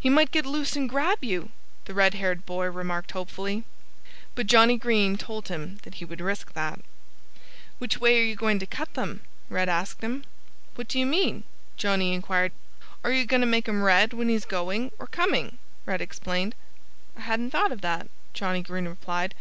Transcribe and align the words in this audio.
"He 0.00 0.10
might 0.10 0.32
get 0.32 0.44
loose 0.44 0.74
and 0.74 0.88
grab 0.88 1.22
you," 1.22 1.50
the 1.84 1.94
red 1.94 2.14
haired 2.14 2.44
boy 2.44 2.66
remarked 2.68 3.12
hopefully. 3.12 3.62
But 4.34 4.48
Johnnie 4.48 4.76
Green 4.76 5.16
told 5.16 5.46
him 5.46 5.78
that 5.84 5.94
he 5.94 6.04
would 6.04 6.20
risk 6.20 6.54
that. 6.54 6.80
"Which 7.78 8.00
way 8.00 8.18
are 8.18 8.24
you 8.24 8.34
going 8.34 8.58
to 8.58 8.66
cut 8.66 8.92
them?" 8.94 9.20
Red 9.48 9.68
asked 9.68 10.00
him. 10.02 10.24
"What 10.74 10.88
do 10.88 10.98
you 10.98 11.06
mean?" 11.06 11.44
Johnnie 11.76 12.14
inquired. 12.14 12.50
"Are 13.04 13.12
you 13.12 13.24
going 13.24 13.42
to 13.42 13.46
make 13.46 13.68
'em 13.68 13.84
read 13.84 14.12
when 14.12 14.28
he's 14.28 14.44
going 14.44 14.90
or 14.98 15.06
coming?" 15.06 15.58
Red 15.86 16.00
explained. 16.02 16.56
"I 17.16 17.20
hadn't 17.20 17.52
thought 17.52 17.70
of 17.70 17.80
that," 17.80 18.08
Johnnie 18.34 18.62
Green 18.62 18.88
replied. 18.88 19.36